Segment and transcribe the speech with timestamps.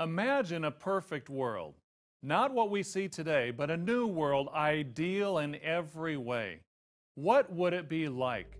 [0.00, 1.74] Imagine a perfect world.
[2.20, 6.58] Not what we see today, but a new world ideal in every way.
[7.14, 8.58] What would it be like?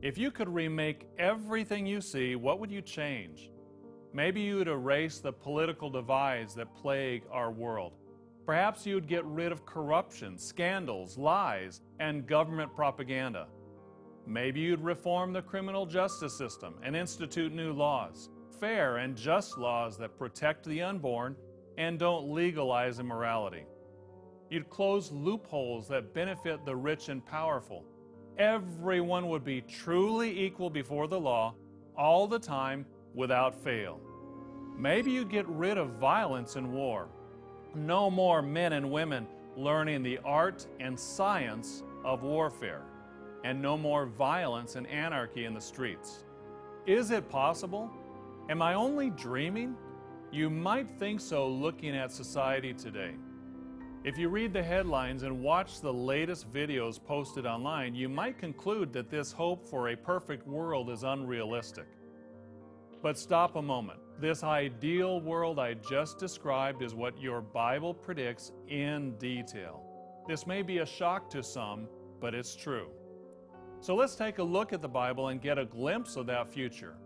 [0.00, 3.50] If you could remake everything you see, what would you change?
[4.14, 7.98] Maybe you'd erase the political divides that plague our world.
[8.46, 13.48] Perhaps you'd get rid of corruption, scandals, lies, and government propaganda.
[14.26, 18.30] Maybe you'd reform the criminal justice system and institute new laws
[18.60, 21.34] fair and just laws that protect the unborn
[21.78, 23.64] and don't legalize immorality.
[24.50, 27.84] You'd close loopholes that benefit the rich and powerful.
[28.38, 31.54] Everyone would be truly equal before the law
[31.96, 34.00] all the time without fail.
[34.76, 37.08] Maybe you'd get rid of violence and war.
[37.74, 42.82] No more men and women learning the art and science of warfare,
[43.44, 46.24] and no more violence and anarchy in the streets.
[46.86, 47.90] Is it possible?
[48.50, 49.76] Am I only dreaming?
[50.32, 53.14] You might think so looking at society today.
[54.02, 58.92] If you read the headlines and watch the latest videos posted online, you might conclude
[58.92, 61.86] that this hope for a perfect world is unrealistic.
[63.00, 64.00] But stop a moment.
[64.20, 69.84] This ideal world I just described is what your Bible predicts in detail.
[70.26, 71.86] This may be a shock to some,
[72.20, 72.88] but it's true.
[73.80, 76.96] So let's take a look at the Bible and get a glimpse of that future.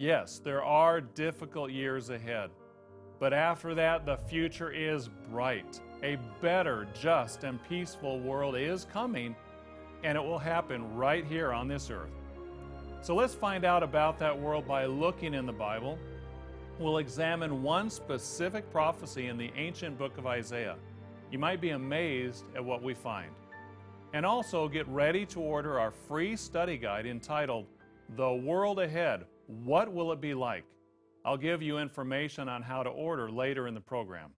[0.00, 2.48] Yes, there are difficult years ahead,
[3.18, 5.78] but after that, the future is bright.
[6.02, 9.36] A better, just, and peaceful world is coming,
[10.02, 12.14] and it will happen right here on this earth.
[13.02, 15.98] So let's find out about that world by looking in the Bible.
[16.78, 20.76] We'll examine one specific prophecy in the ancient book of Isaiah.
[21.30, 23.32] You might be amazed at what we find.
[24.14, 27.66] And also get ready to order our free study guide entitled
[28.16, 30.64] The World Ahead what will it be like?
[31.24, 34.30] I'll give you information on how to order later in the program.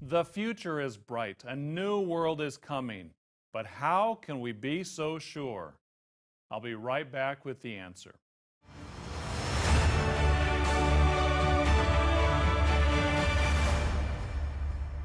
[0.00, 1.42] The future is bright.
[1.46, 3.10] A new world is coming.
[3.52, 5.74] But how can we be so sure?
[6.50, 8.14] I'll be right back with the answer.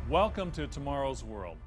[0.09, 1.57] Welcome to Tomorrow's World.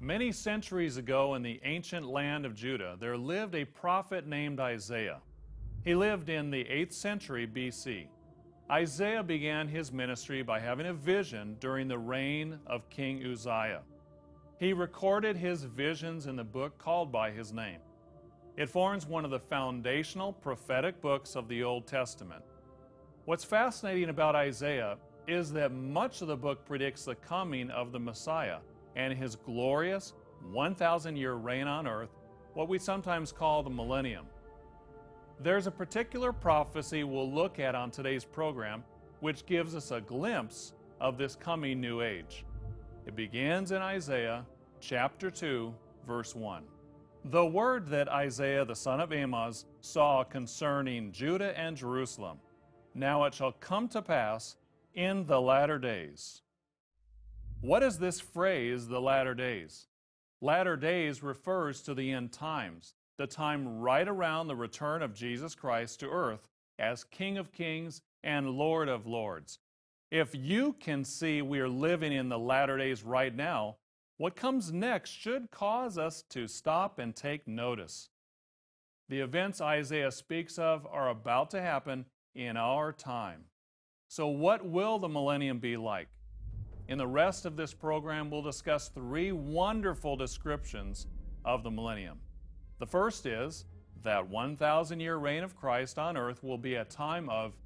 [0.00, 5.20] Many centuries ago in the ancient land of Judah, there lived a prophet named Isaiah.
[5.84, 8.06] He lived in the 8th century BC.
[8.70, 13.82] Isaiah began his ministry by having a vision during the reign of King Uzziah.
[14.58, 17.80] He recorded his visions in the book called by his name.
[18.56, 22.42] It forms one of the foundational prophetic books of the Old Testament.
[23.26, 24.96] What's fascinating about Isaiah
[25.28, 28.60] is that much of the book predicts the coming of the Messiah
[28.96, 30.14] and his glorious
[30.50, 32.16] 1,000 year reign on earth,
[32.54, 34.24] what we sometimes call the millennium.
[35.40, 38.84] There's a particular prophecy we'll look at on today's program
[39.20, 42.44] which gives us a glimpse of this coming new age.
[43.06, 44.46] It begins in Isaiah
[44.80, 45.74] chapter 2,
[46.06, 46.62] verse 1.
[47.26, 52.38] The word that Isaiah the son of Amoz saw concerning Judah and Jerusalem.
[52.94, 54.56] Now it shall come to pass
[54.94, 56.42] in the latter days.
[57.60, 59.86] What is this phrase, the latter days?
[60.40, 65.54] Latter days refers to the end times, the time right around the return of Jesus
[65.54, 66.48] Christ to earth
[66.78, 69.58] as King of Kings and Lord of Lords.
[70.10, 73.76] If you can see we are living in the latter days right now,
[74.16, 78.08] what comes next should cause us to stop and take notice.
[79.08, 83.44] The events Isaiah speaks of are about to happen in our time.
[84.08, 86.08] So, what will the millennium be like?
[86.88, 91.06] In the rest of this program, we'll discuss three wonderful descriptions
[91.44, 92.18] of the millennium.
[92.78, 93.64] The first is
[94.02, 97.56] that 1,000 year reign of Christ on earth will be a time of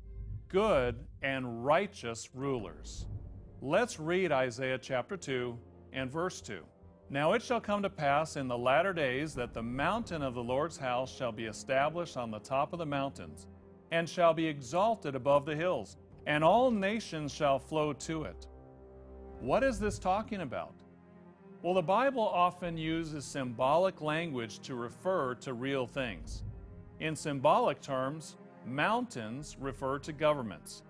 [0.49, 3.07] good and righteous rulers.
[3.61, 5.59] Let's read Isaiah chapter 2
[5.93, 6.63] and verse 2.
[7.11, 10.43] Now it shall come to pass in the latter days that the mountain of the
[10.43, 13.47] Lord's house shall be established on the top of the mountains,
[13.91, 18.47] and shall be exalted above the hills, and all nations shall flow to it.
[19.41, 20.75] What is this talking about?
[21.61, 26.45] Well, the Bible often uses symbolic language to refer to real things.
[27.01, 30.85] In symbolic terms, mountains refer to governments.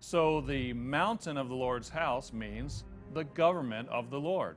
[0.00, 4.56] So the mountain of the Lord's house means the government of the Lord.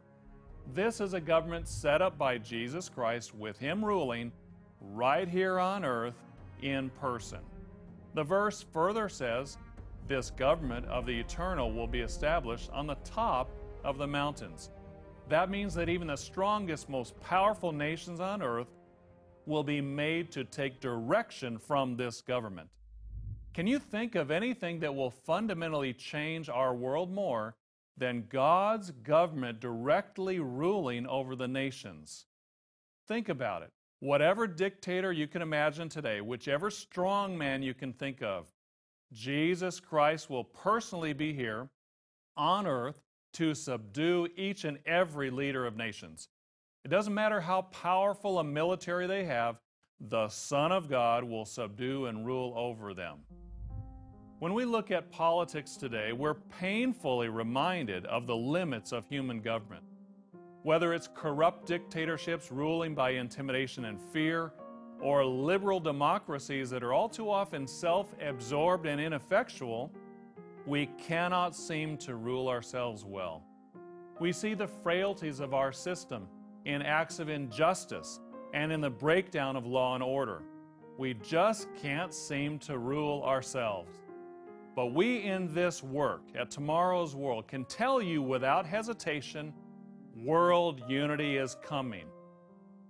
[0.74, 4.32] This is a government set up by Jesus Christ with Him ruling
[4.80, 6.16] right here on earth
[6.62, 7.40] in person.
[8.14, 9.58] The verse further says,
[10.08, 13.50] This government of the eternal will be established on the top
[13.84, 14.70] of the mountains.
[15.30, 18.70] That means that even the strongest, most powerful nations on earth
[19.46, 22.70] will be made to take direction from this government.
[23.54, 27.56] Can you think of anything that will fundamentally change our world more
[27.98, 32.26] than God's government directly ruling over the nations?
[33.08, 33.72] Think about it.
[34.00, 38.48] Whatever dictator you can imagine today, whichever strong man you can think of,
[39.12, 41.70] Jesus Christ will personally be here
[42.36, 43.02] on earth
[43.38, 46.28] to subdue each and every leader of nations.
[46.84, 49.60] It doesn't matter how powerful a military they have,
[50.00, 53.20] the Son of God will subdue and rule over them.
[54.40, 59.84] When we look at politics today, we're painfully reminded of the limits of human government.
[60.64, 64.52] Whether it's corrupt dictatorships ruling by intimidation and fear,
[65.00, 69.92] or liberal democracies that are all too often self absorbed and ineffectual,
[70.68, 73.42] we cannot seem to rule ourselves well.
[74.20, 76.28] We see the frailties of our system
[76.66, 78.20] in acts of injustice
[78.54, 80.42] and in the breakdown of law and order.
[80.98, 83.94] We just can't seem to rule ourselves.
[84.76, 89.54] But we in this work at Tomorrow's World can tell you without hesitation
[90.16, 92.06] world unity is coming.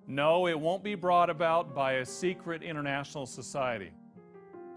[0.08, 3.92] No, it won't be brought about by a secret international society.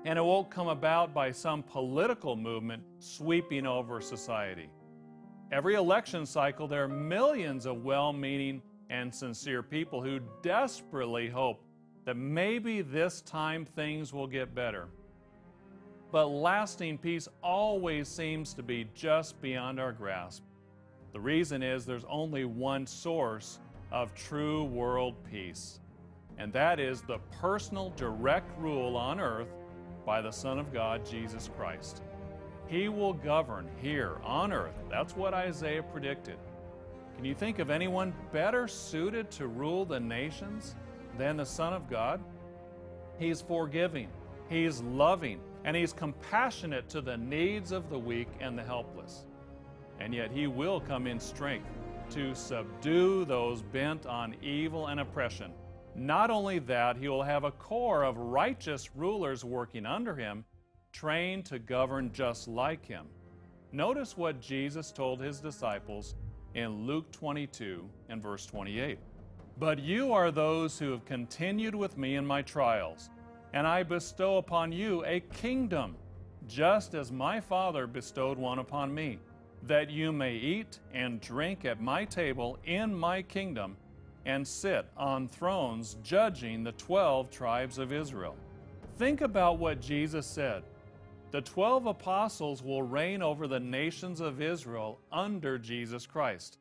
[0.04, 4.70] And it won't come about by some political movement sweeping over society.
[5.52, 11.62] Every election cycle, there are millions of well meaning and sincere people who desperately hope
[12.04, 14.88] that maybe this time things will get better
[16.12, 20.42] but lasting peace always seems to be just beyond our grasp.
[21.12, 23.60] The reason is there's only one source
[23.92, 25.80] of true world peace,
[26.38, 29.52] and that is the personal direct rule on earth
[30.10, 32.02] by the Son of God, Jesus Christ.
[32.66, 34.74] He will govern here on earth.
[34.90, 36.34] That's what Isaiah predicted.
[37.14, 40.74] Can you think of anyone better suited to rule the nations
[41.16, 42.20] than the Son of God?
[43.20, 44.08] He's forgiving,
[44.48, 49.26] He's loving, and He's compassionate to the needs of the weak and the helpless.
[50.00, 51.70] And yet He will come in strength
[52.10, 55.52] to subdue those bent on evil and oppression.
[55.94, 60.44] Not only that, He will have a corps of righteous rulers working under Him,
[60.92, 63.06] trained to govern just like Him.
[63.72, 66.14] Notice what Jesus told His disciples
[66.54, 68.98] in Luke 22 and verse 28.
[69.58, 73.10] But you are those who have continued with me in my trials
[73.52, 75.96] and I bestow upon you a kingdom,
[76.46, 79.18] just as my Father bestowed one upon me,
[79.64, 83.76] that you may eat and drink at my table in my kingdom,
[84.26, 88.36] and sit on thrones judging the twelve tribes of Israel.
[88.96, 90.62] Think about what Jesus said.
[91.30, 96.58] The twelve apostles will reign over the nations of Israel under Jesus Christ.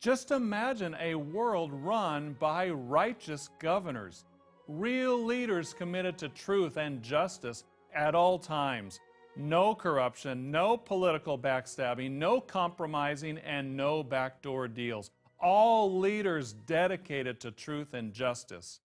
[0.00, 4.24] Just imagine a world run by righteous governors
[4.68, 7.64] real leaders committed to truth and justice
[7.94, 9.00] at all times.
[9.36, 15.10] No corruption, no political backstabbing, no compromising, and no backdoor deals.
[15.38, 18.80] All leaders dedicated to truth and justice.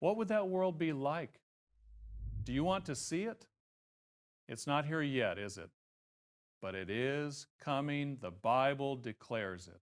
[0.00, 1.40] What would that world be like?
[2.44, 3.46] Do you want to see it?
[4.48, 5.70] It's not here yet, is it?
[6.62, 8.18] But it is coming.
[8.20, 9.80] The Bible declares it.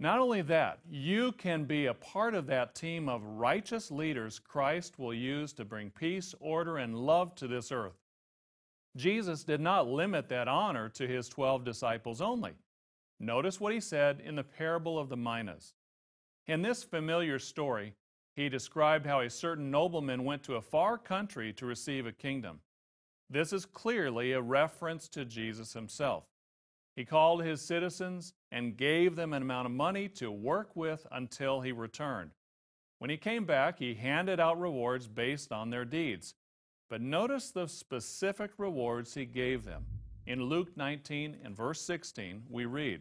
[0.00, 4.98] Not only that, you can be a part of that team of righteous leaders Christ
[4.98, 7.98] will use to bring peace, order, and love to this earth.
[8.96, 12.52] Jesus did not limit that honor to his 12 disciples only.
[13.20, 15.74] Notice what he said in the parable of the minas.
[16.46, 17.94] In this familiar story,
[18.34, 22.60] he described how a certain nobleman went to a far country to receive a kingdom.
[23.28, 26.24] This is clearly a reference to Jesus himself.
[26.94, 31.60] He called his citizens and gave them an amount of money to work with until
[31.60, 32.30] he returned.
[32.98, 36.34] When he came back, he handed out rewards based on their deeds.
[36.88, 39.84] But notice the specific rewards he gave them.
[40.28, 43.00] In Luke 19 and verse 16, we read,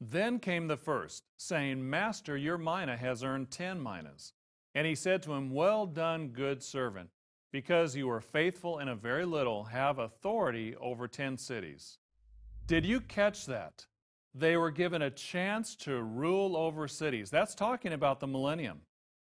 [0.00, 4.32] Then came the first, saying, Master, your mina has earned ten minas.
[4.74, 7.10] And he said to him, Well done, good servant.
[7.52, 11.98] Because you were faithful in a very little, have authority over ten cities.
[12.66, 13.86] Did you catch that?
[14.34, 17.30] They were given a chance to rule over cities.
[17.30, 18.80] That's talking about the millennium.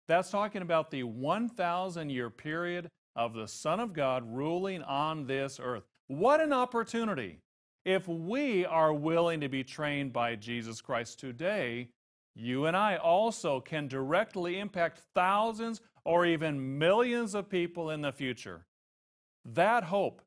[0.09, 5.61] That's talking about the 1,000 year period of the Son of God ruling on this
[5.63, 5.85] earth.
[6.13, 7.39] What an opportunity!
[7.87, 11.89] If we are willing to be trained by Jesus Christ today,
[12.35, 18.13] you and I also can directly impact thousands or even millions of people in the
[18.13, 18.67] future.
[19.55, 20.21] That hope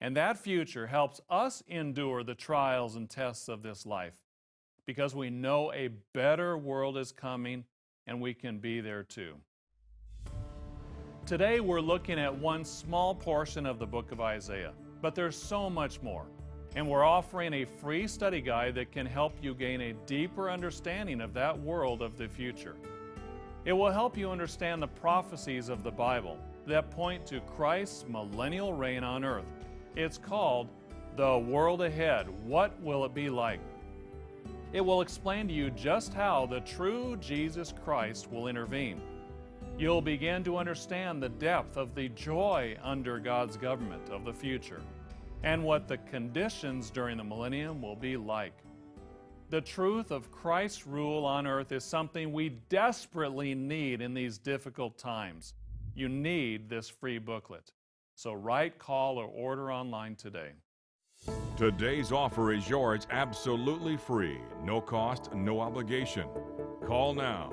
[0.00, 4.16] and that future helps us endure the trials and tests of this life
[4.86, 7.64] because we know a better world is coming
[8.06, 9.34] and we can be there too.
[11.26, 14.72] Today we're looking at one small portion of the book of Isaiah,
[15.06, 16.26] but there's so much more.
[16.74, 21.20] And we're offering a free study guide that can help you gain a deeper understanding
[21.20, 22.74] of that world of the future.
[23.64, 28.72] It will help you understand the prophecies of the Bible that point to Christ's millennial
[28.72, 29.46] reign on earth.
[29.94, 30.70] It's called
[31.16, 33.60] The World Ahead What Will It Be Like?
[34.72, 39.00] It will explain to you just how the true Jesus Christ will intervene.
[39.78, 44.82] You'll begin to understand the depth of the joy under God's government of the future
[45.46, 48.64] and what the conditions during the millennium will be like.
[49.48, 54.98] The truth of Christ's rule on earth is something we desperately need in these difficult
[54.98, 55.54] times.
[55.94, 57.70] You need this free booklet.
[58.16, 60.50] So write, call, or order online today.
[61.56, 66.26] Today's offer is yours absolutely free, no cost, no obligation.
[66.84, 67.50] Call now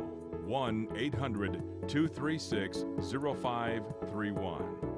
[0.48, 4.93] 1 800 236 0531.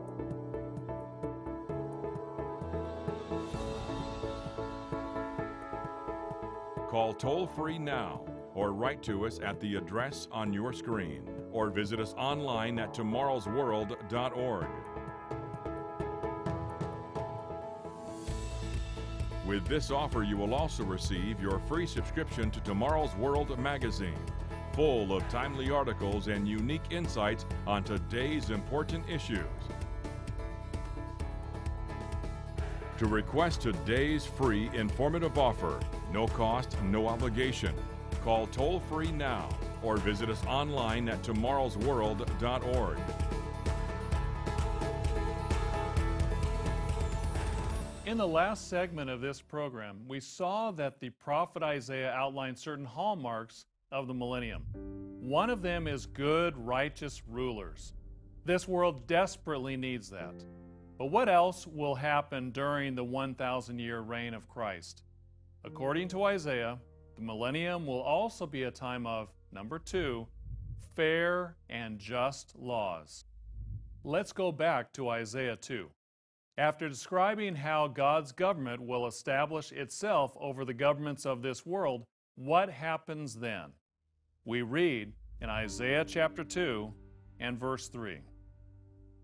[6.95, 8.21] Call toll free now
[8.53, 12.93] or write to us at the address on your screen or visit us online at
[12.93, 14.67] tomorrowsworld.org.
[19.45, 24.15] With this offer, you will also receive your free subscription to Tomorrow's World magazine,
[24.71, 29.43] full of timely articles and unique insights on today's important issues.
[32.99, 35.81] To request today's free informative offer,
[36.13, 37.75] no cost, no obligation,
[38.23, 39.49] call toll free now
[39.83, 42.97] or visit us online at tomorrowsworld.org.
[48.05, 52.85] In the last segment of this program, we saw that the prophet Isaiah outlined certain
[52.85, 54.63] hallmarks of the millennium.
[55.19, 57.91] One of them is good, righteous rulers.
[58.45, 60.35] This world desperately needs that.
[60.97, 65.03] But what else will happen during the 1,000 year reign of Christ?
[65.65, 66.79] According to Isaiah,
[67.15, 70.27] the millennium will also be a time of, number two,
[70.95, 73.25] fair and just laws.
[74.03, 75.89] Let's go back to Isaiah 2.
[76.57, 82.69] After describing how God's government will establish itself over the governments of this world, what
[82.69, 83.71] happens then?
[84.45, 85.11] We read
[85.41, 86.93] in Isaiah chapter 2
[87.39, 88.21] and verse 3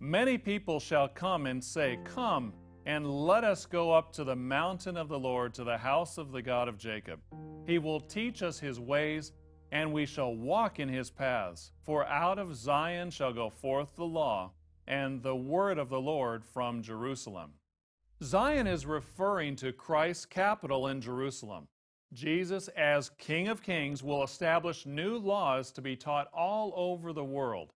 [0.03, 2.53] Many people shall come and say, Come
[2.87, 6.31] and let us go up to the mountain of the Lord, to the house of
[6.31, 7.19] the God of Jacob.
[7.67, 9.31] He will teach us his ways,
[9.71, 11.71] and we shall walk in his paths.
[11.85, 14.53] For out of Zion shall go forth the law
[14.87, 17.51] and the word of the Lord from Jerusalem.
[18.23, 21.67] Zion is referring to Christ's capital in Jerusalem.
[22.11, 27.23] Jesus, as King of Kings, will establish new laws to be taught all over the
[27.23, 27.71] world.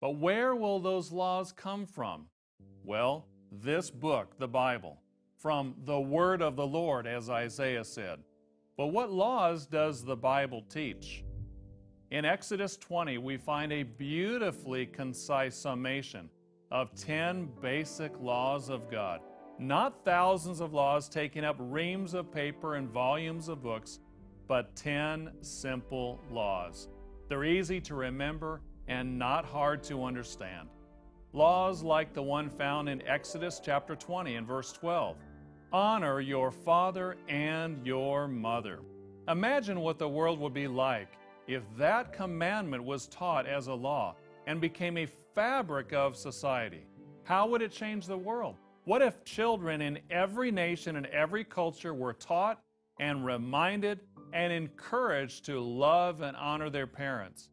[0.00, 2.26] But where will those laws come from?
[2.84, 4.98] Well, this book, the Bible,
[5.38, 8.20] from the Word of the Lord, as Isaiah said.
[8.76, 11.24] But what laws does the Bible teach?
[12.10, 16.28] In Exodus 20, we find a beautifully concise summation
[16.70, 19.20] of 10 basic laws of God.
[19.58, 24.00] Not thousands of laws taking up reams of paper and volumes of books,
[24.46, 26.88] but 10 simple laws.
[27.28, 30.68] They're easy to remember and not hard to understand.
[31.32, 35.16] Laws like the one found in Exodus chapter 20 and verse 12.
[35.72, 38.80] Honor your father and your mother.
[39.28, 41.08] Imagine what the world would be like
[41.46, 44.14] if that commandment was taught as a law
[44.46, 46.86] and became a fabric of society.
[47.24, 48.56] How would it change the world?
[48.84, 52.62] What if children in every nation and every culture were taught
[53.00, 54.00] and reminded
[54.32, 57.50] and encouraged to love and honor their parents?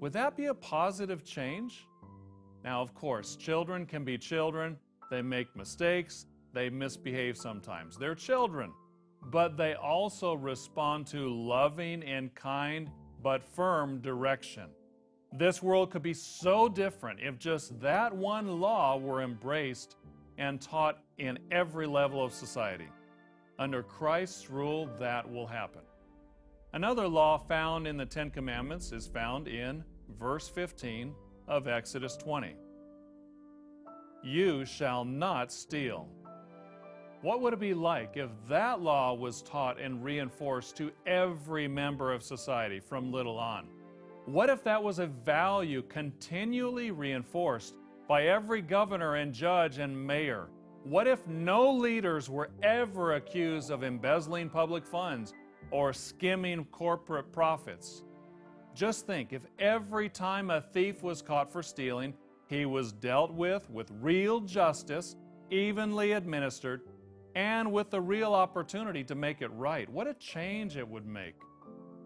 [0.00, 1.86] Would that be a positive change?
[2.64, 4.78] Now, of course, children can be children.
[5.10, 6.26] They make mistakes.
[6.54, 7.98] They misbehave sometimes.
[7.98, 8.72] They're children.
[9.30, 12.90] But they also respond to loving and kind
[13.22, 14.70] but firm direction.
[15.32, 19.96] This world could be so different if just that one law were embraced
[20.38, 22.88] and taught in every level of society.
[23.58, 25.82] Under Christ's rule, that will happen.
[26.72, 29.82] Another law found in the Ten Commandments is found in
[30.20, 31.12] verse 15
[31.48, 32.54] of Exodus 20.
[34.22, 36.08] You shall not steal.
[37.22, 42.12] What would it be like if that law was taught and reinforced to every member
[42.12, 43.66] of society from little on?
[44.26, 47.74] What if that was a value continually reinforced
[48.06, 50.46] by every governor and judge and mayor?
[50.84, 55.34] What if no leaders were ever accused of embezzling public funds
[55.70, 58.02] or skimming corporate profits?
[58.74, 62.14] Just think if every time a thief was caught for stealing,
[62.50, 65.14] He was dealt with with real justice,
[65.50, 66.80] evenly administered,
[67.36, 69.88] and with the real opportunity to make it right.
[69.88, 71.36] What a change it would make.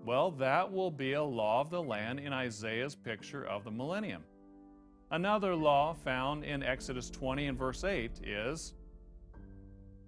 [0.04, 4.22] Well, that will be a law of the land in Isaiah's picture of the millennium.
[5.10, 8.74] Another law found in Exodus 20 and verse 8 is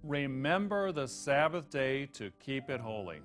[0.03, 3.21] Remember the Sabbath day to keep it holy.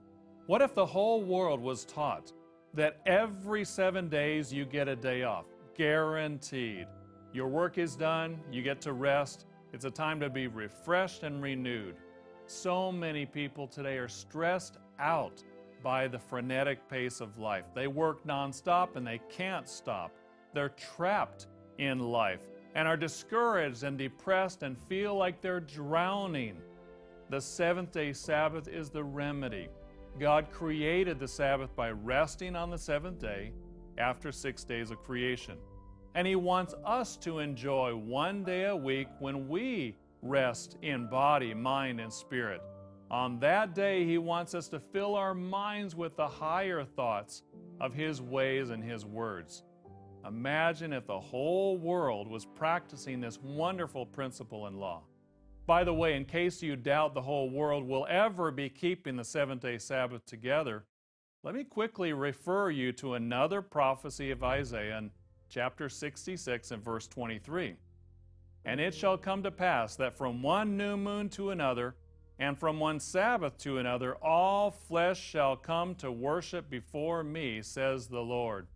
[0.52, 2.34] What if the whole world was taught
[2.74, 5.46] that every seven days you get a day off?
[5.78, 6.88] Guaranteed.
[7.32, 9.46] Your work is done, you get to rest.
[9.72, 11.96] It's a time to be refreshed and renewed.
[12.48, 15.42] So many people today are stressed out
[15.82, 17.68] by the frenetic pace of life.
[17.74, 20.12] They work nonstop and they can't stop.
[20.54, 22.42] They're trapped in life
[22.76, 26.58] and are discouraged and depressed and feel like they're drowning.
[27.30, 29.70] The seventh day Sabbath is the remedy.
[30.20, 33.52] God created the Sabbath by resting on the seventh day
[33.98, 35.58] after six days of creation.
[36.16, 41.54] And He wants us to enjoy one day a week when we rest in body,
[41.54, 42.62] mind, and spirit.
[43.10, 47.44] On that day, He wants us to fill our minds with the higher thoughts
[47.80, 49.64] of His ways and His words.
[50.28, 55.04] Imagine if the whole world was practicing this wonderful principle and law.
[55.72, 59.24] By the way, in case you doubt the whole world will ever be keeping the
[59.24, 60.84] seventh day Sabbath together,
[61.44, 65.12] let me quickly refer you to another prophecy of Isaiah in
[65.50, 67.76] chapter 66 and verse 23.
[68.66, 71.96] And it shall come to pass that from one new moon to another,
[72.38, 78.08] and from one Sabbath to another, all flesh shall come to worship before me, says
[78.08, 78.68] the Lord.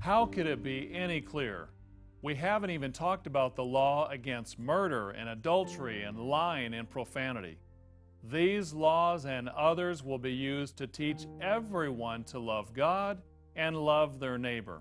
[0.00, 1.68] How could it be any clearer?
[2.24, 7.58] We haven't even talked about the law against murder and adultery and lying and profanity.
[8.22, 13.20] These laws and others will be used to teach everyone to love God
[13.56, 14.80] and love their neighbor.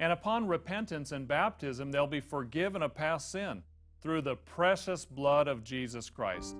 [0.00, 3.62] And upon repentance and baptism, they'll be forgiven of past sin
[4.02, 6.56] through the precious blood of Jesus Christ.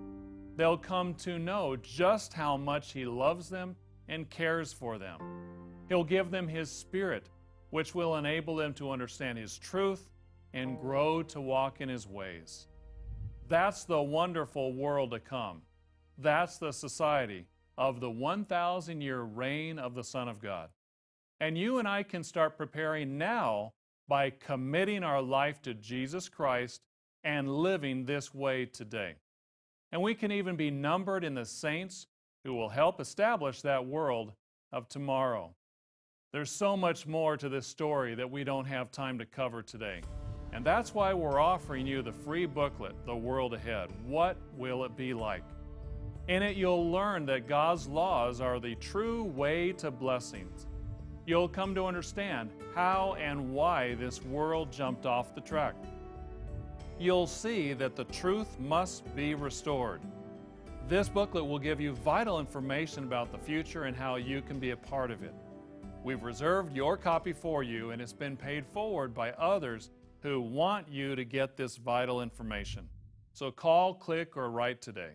[0.54, 3.74] They'll come to know just how much He loves them
[4.06, 5.18] and cares for them.
[5.88, 7.28] He'll give them His Spirit
[7.70, 10.08] which will enable them to understand His truth
[10.52, 12.66] and grow to walk in His ways.
[13.48, 15.62] That's the wonderful world to come.
[16.18, 20.68] That's the society of the 1,000 year reign of the Son of God.
[21.40, 23.72] And you and I can start preparing now
[24.08, 26.80] by committing our life to Jesus Christ
[27.22, 29.16] and living this way today.
[29.92, 32.06] And we can even be numbered in the saints
[32.44, 34.32] who will help establish that world
[34.72, 35.54] of tomorrow.
[36.30, 40.02] There's so much more to this story that we don't have time to cover today.
[40.52, 43.88] And that's why we're offering you the free booklet, The World Ahead.
[44.04, 45.42] What will it be like?
[46.28, 50.66] In it, you'll learn that God's laws are the true way to blessings.
[51.24, 55.76] You'll come to understand how and why this world jumped off the track.
[56.98, 60.02] You'll see that the truth must be restored.
[60.88, 64.72] This booklet will give you vital information about the future and how you can be
[64.72, 65.32] a part of it.
[66.08, 69.90] We've reserved your copy for you and it's been paid forward by others
[70.22, 72.88] who want you to get this vital information.
[73.34, 75.10] So call, click, or write today.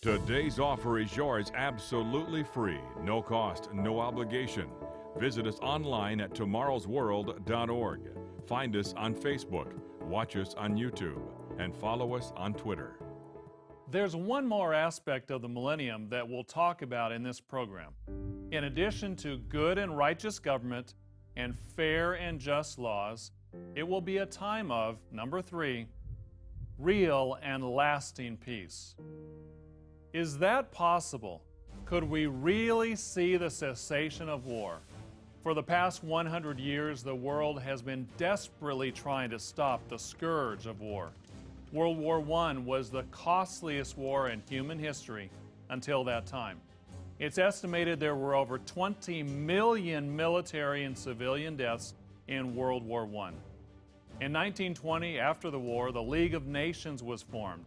[0.00, 4.70] Today's offer is yours absolutely free, no cost, no obligation.
[5.18, 8.00] Visit us online at tomorrowsworld.org.
[8.46, 11.20] Find us on Facebook, watch us on YouTube,
[11.58, 12.97] and follow us on Twitter.
[13.90, 17.92] There's one more aspect of the millennium that we'll talk about in this program.
[18.50, 20.92] In addition to good and righteous government
[21.36, 23.30] and fair and just laws,
[23.74, 25.86] it will be a time of, number three,
[26.78, 28.94] real and lasting peace.
[30.12, 31.42] Is that possible?
[31.86, 34.80] Could we really see the cessation of war?
[35.42, 40.66] For the past 100 years, the world has been desperately trying to stop the scourge
[40.66, 41.10] of war.
[41.72, 45.30] World War I was the costliest war in human history
[45.68, 46.60] until that time.
[47.18, 51.94] It's estimated there were over 20 million military and civilian deaths
[52.26, 53.32] in World War I.
[54.20, 57.64] In 1920, after the war, the League of Nations was formed.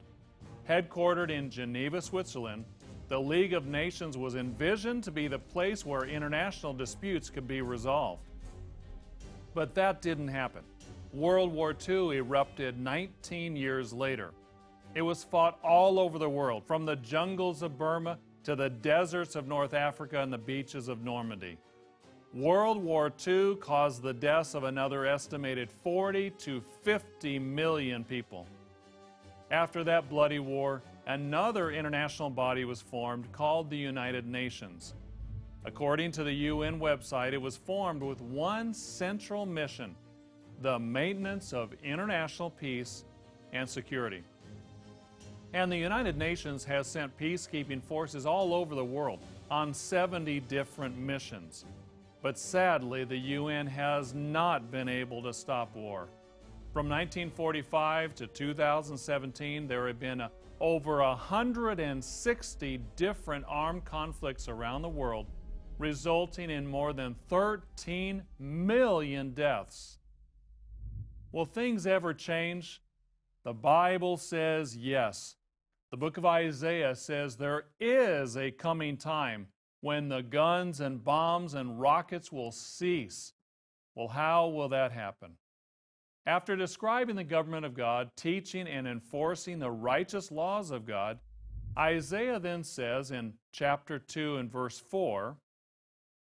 [0.67, 2.65] Headquartered in Geneva, Switzerland,
[3.07, 7.61] the League of Nations was envisioned to be the place where international disputes could be
[7.61, 8.23] resolved.
[9.53, 10.63] But that didn't happen.
[11.13, 14.31] World War II erupted 19 years later.
[14.95, 19.35] It was fought all over the world, from the jungles of Burma to the deserts
[19.35, 21.57] of North Africa and the beaches of Normandy.
[22.33, 28.47] World War II caused the deaths of another estimated 40 to 50 million people.
[29.51, 34.93] After that bloody war, another international body was formed called the United Nations.
[35.65, 39.93] According to the UN website, it was formed with one central mission
[40.61, 43.03] the maintenance of international peace
[43.51, 44.23] and security.
[45.53, 49.19] And the United Nations has sent peacekeeping forces all over the world
[49.49, 51.65] on 70 different missions.
[52.21, 56.07] But sadly, the UN has not been able to stop war.
[56.71, 60.29] From 1945 to 2017, there have been uh,
[60.61, 65.25] over 160 different armed conflicts around the world,
[65.79, 69.97] resulting in more than 13 million deaths.
[71.31, 72.81] Will things ever change?
[73.43, 75.35] The Bible says yes.
[75.89, 79.47] The book of Isaiah says there is a coming time
[79.81, 83.33] when the guns and bombs and rockets will cease.
[83.95, 85.31] Well, how will that happen?
[86.25, 91.19] After describing the government of God, teaching and enforcing the righteous laws of God,
[91.77, 95.37] Isaiah then says in chapter 2 and verse 4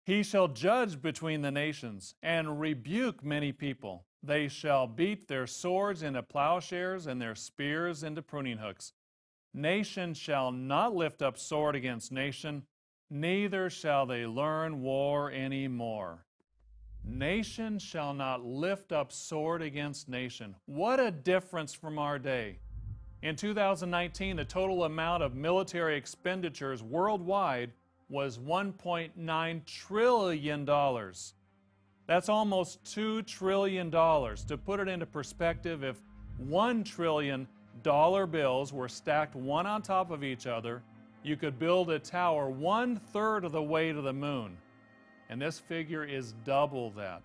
[0.05, 4.05] He shall judge between the nations and rebuke many people.
[4.27, 8.91] They shall beat their swords into plowshares and their spears into pruning hooks.
[9.53, 12.63] Nation shall not lift up sword against nation,
[13.09, 16.25] neither shall they learn war any more.
[17.05, 20.57] Nation shall not lift up sword against nation.
[20.65, 22.59] What a difference from our day.
[23.21, 27.71] In 2019, the total amount of military expenditures worldwide
[28.09, 30.65] was $1.9 trillion.
[32.07, 33.91] That's almost $2 trillion.
[33.91, 35.97] To put it into perspective, if
[36.43, 37.47] $1 trillion
[37.83, 40.81] bills were stacked one on top of each other,
[41.23, 44.57] you could build a tower one third of the way to the moon
[45.29, 47.23] and this figure is double that.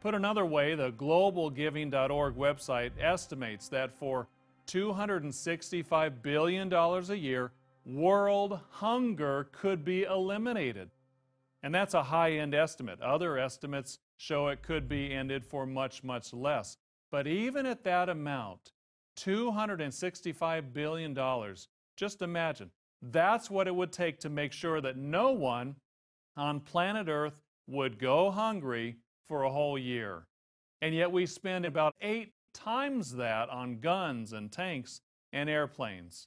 [0.00, 4.26] Put another way, the globalgiving.org website estimates that for
[4.66, 7.52] $265 billion a year,
[7.86, 10.90] world hunger could be eliminated.
[11.62, 13.00] And that's a high end estimate.
[13.00, 16.76] Other estimates show it could be ended for much, much less.
[17.10, 18.72] But even at that amount,
[19.18, 21.54] $265 billion,
[21.96, 22.70] just imagine,
[23.02, 25.76] that's what it would take to make sure that no one
[26.36, 28.96] on planet Earth would go hungry
[29.28, 30.26] for a whole year.
[30.80, 35.00] And yet we spend about eight times that on guns and tanks
[35.32, 36.26] and airplanes.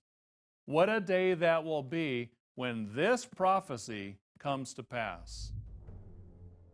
[0.66, 5.52] What a day that will be when this prophecy comes to pass.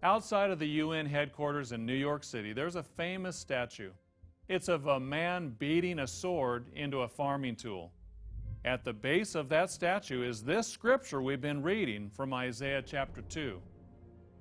[0.04, 3.92] Outside of the UN headquarters in New York City, there's a famous statue.
[4.48, 7.92] It's of a man beating a sword into a farming tool.
[8.66, 13.22] At the base of that statue is this scripture we've been reading from Isaiah chapter
[13.22, 13.62] 2.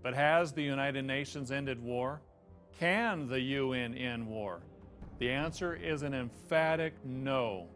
[0.03, 2.21] But has the United Nations ended war?
[2.79, 4.63] Can the UN end war?
[5.19, 7.69] The answer is an emphatic no.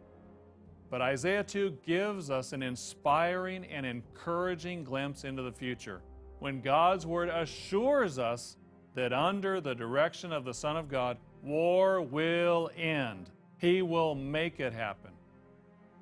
[0.89, 6.01] But Isaiah 2 gives us an inspiring and encouraging glimpse into the future
[6.39, 8.57] when God's Word assures us
[8.93, 13.29] that under the direction of the Son of God, war will end.
[13.57, 15.11] He will make it happen.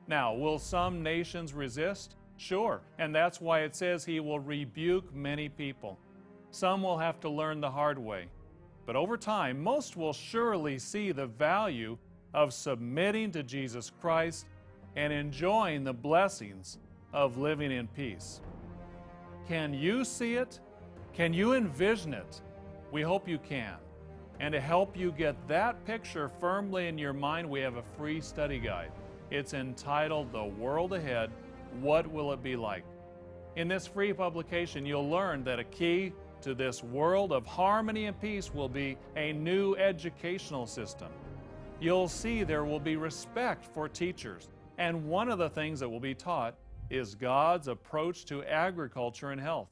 [0.07, 2.15] Now, will some nations resist?
[2.37, 5.97] Sure, and that's why it says he will rebuke many people.
[6.51, 8.25] Some will have to learn the hard way.
[8.85, 11.97] But over time, most will surely see the value
[12.33, 14.45] of submitting to Jesus Christ
[14.95, 16.77] and enjoying the blessings
[17.13, 18.41] of living in peace.
[19.47, 20.59] Can you see it?
[21.13, 22.41] Can you envision it?
[22.91, 23.75] We hope you can.
[24.39, 28.21] And to help you get that picture firmly in your mind, we have a free
[28.21, 28.91] study guide.
[29.31, 31.31] It's entitled The World Ahead
[31.81, 32.83] What Will It Be Like?
[33.55, 38.19] In this free publication, you'll learn that a key to this world of harmony and
[38.19, 41.09] peace will be a new educational system.
[41.79, 45.99] You'll see there will be respect for teachers, and one of the things that will
[45.99, 46.55] be taught
[46.89, 49.69] is God's approach to agriculture and health.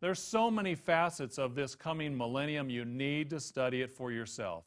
[0.00, 4.64] There's so many facets of this coming millennium, you need to study it for yourself.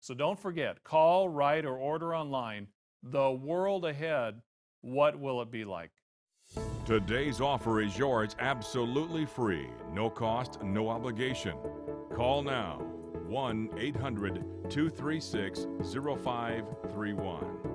[0.00, 2.66] So don't forget, call, write, or order online
[3.02, 4.40] the world ahead,
[4.80, 5.90] what will it be like?
[6.84, 11.56] Today's offer is yours absolutely free, no cost, no obligation.
[12.14, 12.78] Call now
[13.26, 14.34] 1 800
[14.68, 17.71] 236 0531.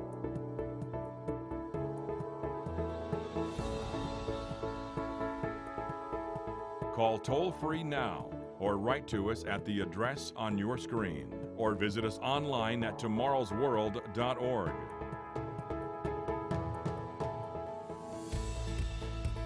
[6.98, 8.26] Call toll free now
[8.60, 12.98] or write to us at the address on your screen or visit us online at
[12.98, 14.72] tomorrowsworld.org.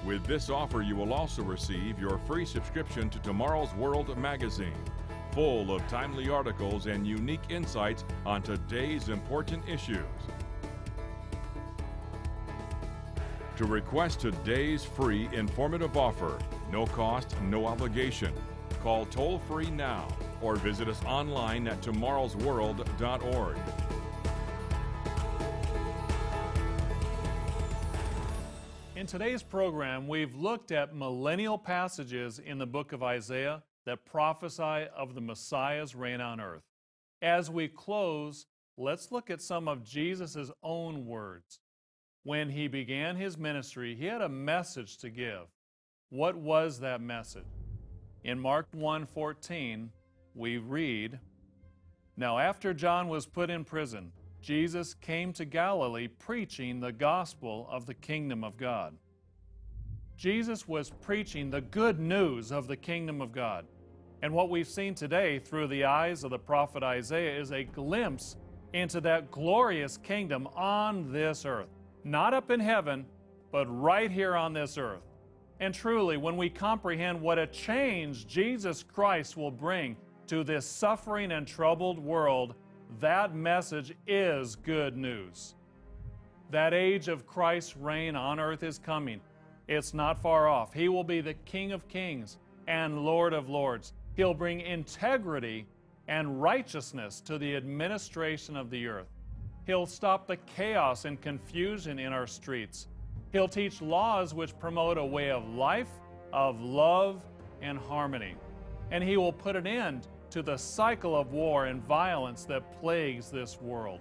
[0.05, 4.85] With this offer, you will also receive your free subscription to Tomorrow's World magazine,
[5.33, 10.05] full of timely articles and unique insights on today's important issues.
[13.57, 16.39] To request today's free informative offer,
[16.71, 18.33] no cost, no obligation,
[18.81, 20.07] call toll free now
[20.41, 23.57] or visit us online at tomorrowsworld.org.
[28.95, 34.87] In today's program, we've looked at millennial passages in the book of Isaiah that prophesy
[34.95, 36.61] of the Messiah's reign on earth.
[37.21, 38.45] As we close,
[38.77, 41.59] let's look at some of Jesus' own words.
[42.23, 45.47] When he began his ministry, he had a message to give.
[46.11, 47.45] What was that message?
[48.25, 49.91] In Mark 1:14,
[50.35, 51.21] we read,
[52.17, 57.85] Now after John was put in prison, Jesus came to Galilee preaching the gospel of
[57.85, 58.97] the kingdom of God.
[60.17, 63.65] Jesus was preaching the good news of the kingdom of God.
[64.21, 68.35] And what we've seen today through the eyes of the prophet Isaiah is a glimpse
[68.73, 71.69] into that glorious kingdom on this earth.
[72.03, 73.05] Not up in heaven,
[73.49, 75.10] but right here on this earth.
[75.61, 79.95] And truly, when we comprehend what a change Jesus Christ will bring
[80.25, 82.55] to this suffering and troubled world,
[82.99, 85.53] that message is good news.
[86.49, 89.21] That age of Christ's reign on earth is coming.
[89.67, 90.73] It's not far off.
[90.73, 93.93] He will be the King of kings and Lord of lords.
[94.15, 95.67] He'll bring integrity
[96.07, 99.07] and righteousness to the administration of the earth.
[99.67, 102.87] He'll stop the chaos and confusion in our streets.
[103.31, 105.89] He'll teach laws which promote a way of life,
[106.33, 107.23] of love,
[107.61, 108.35] and harmony.
[108.91, 113.29] And he will put an end to the cycle of war and violence that plagues
[113.29, 113.99] this world.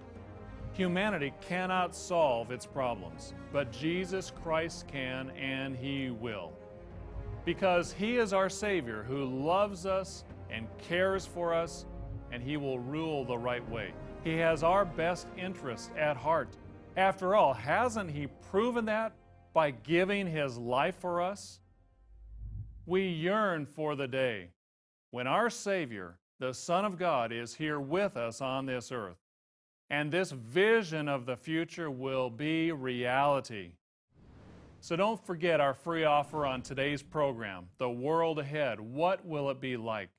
[0.73, 6.53] Humanity cannot solve its problems, but Jesus Christ can and He will.
[7.43, 11.85] Because He is our Savior who loves us and cares for us,
[12.31, 13.93] and He will rule the right way.
[14.23, 16.55] He has our best interest at heart.
[16.95, 19.11] After all, hasn't He proven that
[19.53, 21.59] by giving His life for us?
[22.85, 24.49] We yearn for the day
[25.11, 29.17] when our Savior, the Son of God, is here with us on this earth.
[29.89, 33.73] And this vision of the future will be reality.
[34.79, 38.79] So don't forget our free offer on today's program, The World Ahead.
[38.79, 40.09] What will it be like?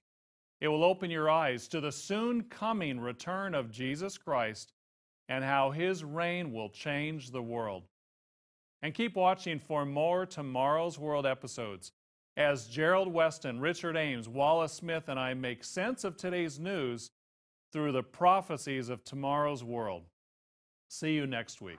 [0.61, 4.73] It will open your eyes to the soon coming return of Jesus Christ
[5.29, 7.83] and how his reign will change the world.
[8.83, 11.93] And keep watching for more Tomorrow's World episodes
[12.37, 17.11] as Gerald Weston, Richard Ames, Wallace Smith, and I make sense of today's news
[17.73, 20.03] through the prophecies of tomorrow's world.
[20.89, 21.79] See you next week.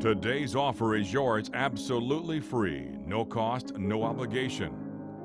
[0.00, 4.74] Today's offer is yours absolutely free, no cost, no obligation.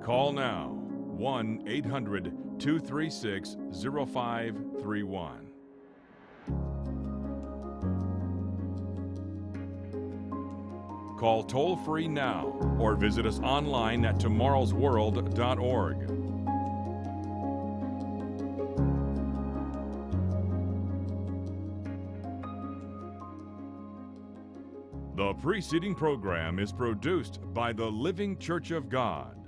[0.01, 5.50] Call now 1 800 236 0531.
[11.21, 12.47] Call toll free now
[12.79, 16.07] or visit us online at tomorrowsworld.org.
[25.15, 29.40] The preceding program is produced by the Living Church of God.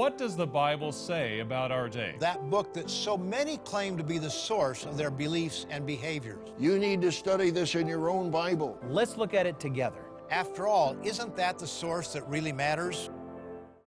[0.00, 2.14] What does the Bible say about our day?
[2.20, 6.38] That book that so many claim to be the source of their beliefs and behaviors.
[6.58, 8.78] You need to study this in your own Bible.
[8.88, 10.00] Let's look at it together.
[10.30, 13.10] After all, isn't that the source that really matters?